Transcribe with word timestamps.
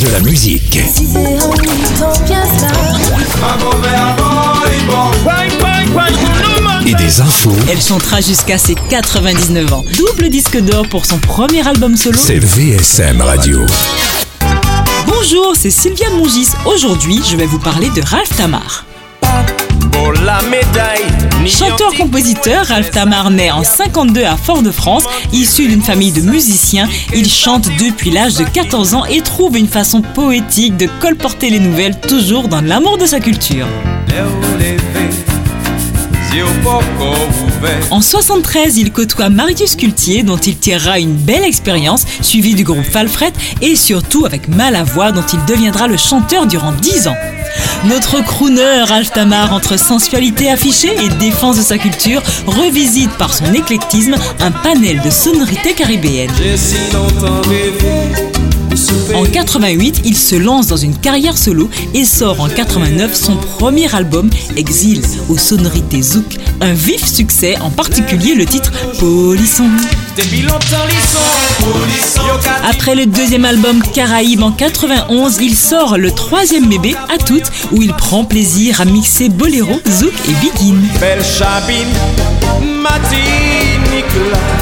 De 0.00 0.08
la 0.10 0.20
musique. 0.20 0.76
Et 6.86 6.94
des 6.94 7.20
infos. 7.20 7.54
Elle 7.70 7.80
chantera 7.80 8.20
jusqu'à 8.20 8.58
ses 8.58 8.74
99 8.74 9.72
ans. 9.72 9.84
Double 9.96 10.28
disque 10.28 10.58
d'or 10.60 10.86
pour 10.88 11.06
son 11.06 11.18
premier 11.18 11.66
album 11.66 11.96
solo. 11.96 12.18
C'est 12.22 12.38
VSM 12.38 13.22
Radio. 13.22 13.64
Bonjour, 15.06 15.54
c'est 15.56 15.70
Sylvia 15.70 16.10
Mongis. 16.10 16.48
Aujourd'hui, 16.66 17.22
je 17.28 17.36
vais 17.36 17.46
vous 17.46 17.58
parler 17.58 17.88
de 17.90 18.02
Ralph 18.02 18.36
Tamar. 18.36 18.84
Chanteur-compositeur, 21.48 22.66
Ralph 22.66 22.90
Tamar 22.90 23.30
naît 23.30 23.50
en 23.50 23.62
52 23.62 24.24
à 24.24 24.36
Fort-de-France. 24.36 25.04
Issu 25.32 25.68
d'une 25.68 25.82
famille 25.82 26.12
de 26.12 26.20
musiciens, 26.20 26.88
il 27.14 27.28
chante 27.30 27.68
depuis 27.78 28.10
l'âge 28.10 28.34
de 28.34 28.44
14 28.44 28.94
ans 28.94 29.04
et 29.04 29.20
trouve 29.20 29.56
une 29.56 29.68
façon 29.68 30.02
poétique 30.02 30.76
de 30.76 30.88
colporter 31.00 31.50
les 31.50 31.60
nouvelles, 31.60 31.98
toujours 32.00 32.48
dans 32.48 32.60
l'amour 32.60 32.98
de 32.98 33.06
sa 33.06 33.20
culture. 33.20 33.66
En 37.90 38.00
73, 38.00 38.76
il 38.76 38.92
côtoie 38.92 39.28
Marius 39.28 39.76
Cultier, 39.76 40.22
dont 40.22 40.36
il 40.36 40.56
tirera 40.56 40.98
une 40.98 41.14
belle 41.14 41.44
expérience, 41.44 42.04
suivi 42.20 42.54
du 42.54 42.64
groupe 42.64 42.84
Falfret 42.84 43.32
et 43.62 43.76
surtout 43.76 44.26
avec 44.26 44.48
Malavoie, 44.48 45.12
dont 45.12 45.24
il 45.32 45.44
deviendra 45.46 45.86
le 45.86 45.96
chanteur 45.96 46.46
durant 46.46 46.72
10 46.72 47.08
ans. 47.08 47.16
Notre 47.84 48.22
crooner 48.22 48.82
Ralph 48.84 49.12
Tamar, 49.12 49.52
entre 49.52 49.78
sensualité 49.78 50.50
affichée 50.50 50.94
et 51.04 51.08
défense 51.08 51.56
de 51.56 51.62
sa 51.62 51.78
culture, 51.78 52.22
revisite 52.46 53.10
par 53.12 53.34
son 53.34 53.52
éclectisme 53.52 54.16
un 54.40 54.50
panel 54.50 55.00
de 55.02 55.10
sonorités 55.10 55.74
caribéennes. 55.74 56.30
En 59.14 59.24
88, 59.24 60.02
il 60.04 60.16
se 60.16 60.36
lance 60.36 60.66
dans 60.66 60.76
une 60.76 60.96
carrière 60.96 61.38
solo 61.38 61.70
et 61.94 62.04
sort 62.04 62.40
en 62.40 62.48
89 62.48 63.14
son 63.14 63.36
premier 63.36 63.94
album 63.94 64.28
Exil 64.56 65.02
aux 65.28 65.38
sonorités 65.38 66.02
zouk. 66.02 66.36
Un 66.60 66.72
vif 66.72 67.06
succès, 67.06 67.56
en 67.60 67.70
particulier 67.70 68.34
le 68.34 68.44
titre 68.44 68.72
Polisson. 68.98 69.70
Après 72.68 72.96
le 72.96 73.06
deuxième 73.06 73.44
album 73.44 73.80
Caraïbes 73.94 74.42
en 74.42 74.50
91, 74.50 75.38
il 75.40 75.54
sort 75.54 75.96
le 75.98 76.10
troisième 76.10 76.66
bébé 76.66 76.96
à 77.08 77.16
toutes 77.16 77.48
où 77.70 77.80
il 77.80 77.92
prend 77.92 78.24
plaisir 78.24 78.80
à 78.80 78.84
mixer 78.84 79.28
boléro, 79.28 79.80
zouk 79.88 80.12
et 80.28 80.34
begin. 80.44 80.74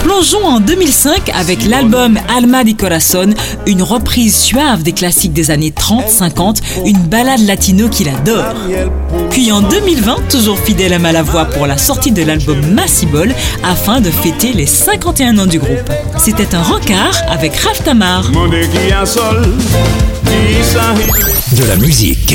Plongeons 0.05 0.45
en 0.47 0.61
2005 0.61 1.31
avec 1.31 1.65
l'album 1.65 2.19
Alma 2.29 2.63
di 2.63 2.75
Corazon, 2.77 3.31
une 3.67 3.83
reprise 3.83 4.37
suave 4.37 4.83
des 4.83 4.93
classiques 4.93 5.33
des 5.33 5.51
années 5.51 5.73
30-50, 5.75 6.59
une 6.85 6.99
balade 6.99 7.41
latino 7.41 7.89
qu'il 7.89 8.11
adore. 8.11 8.45
Puis 9.31 9.51
en 9.51 9.63
2020, 9.63 10.29
toujours 10.29 10.59
fidèle 10.59 10.93
à 10.93 10.99
Malavoie 10.99 11.47
pour 11.47 11.67
la 11.67 11.79
sortie 11.79 12.13
de 12.13 12.23
l'album 12.23 12.61
Massibol 12.75 13.35
afin 13.65 14.03
de 14.03 14.11
fêter 14.11 14.53
les 14.53 14.67
51 14.67 15.39
ans 15.39 15.47
du 15.47 15.59
groupe. 15.59 15.91
C'était 16.19 16.55
un 16.55 16.63
rencard 16.63 17.17
avec 17.31 17.57
Ralph 17.57 17.83
Tamar. 17.83 18.31
De 21.51 21.65
la 21.67 21.77
musique. 21.77 22.35